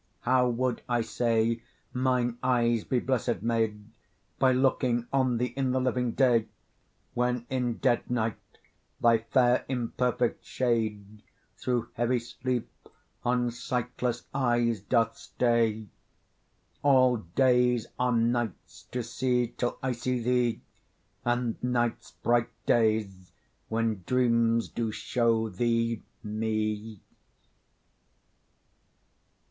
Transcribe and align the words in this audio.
How 0.21 0.49
would, 0.49 0.81
I 0.89 1.01
say, 1.01 1.61
mine 1.93 2.39
eyes 2.41 2.83
be 2.83 2.99
blessed 2.99 3.43
made 3.43 3.85
By 4.39 4.51
looking 4.51 5.05
on 5.13 5.37
thee 5.37 5.53
in 5.55 5.73
the 5.73 5.79
living 5.79 6.13
day, 6.13 6.47
When 7.13 7.45
in 7.51 7.75
dead 7.77 8.09
night 8.09 8.39
thy 8.99 9.19
fair 9.19 9.63
imperfect 9.69 10.43
shade 10.43 11.21
Through 11.55 11.89
heavy 11.93 12.17
sleep 12.17 12.67
on 13.23 13.51
sightless 13.51 14.25
eyes 14.33 14.79
doth 14.79 15.15
stay! 15.19 15.85
All 16.81 17.17
days 17.17 17.85
are 17.99 18.11
nights 18.11 18.81
to 18.93 19.03
see 19.03 19.53
till 19.55 19.77
I 19.83 19.91
see 19.91 20.19
thee, 20.19 20.61
And 21.23 21.63
nights 21.63 22.09
bright 22.09 22.49
days 22.65 23.31
when 23.69 24.03
dreams 24.07 24.67
do 24.67 24.91
show 24.91 25.47
thee 25.47 26.01
me. 26.23 27.01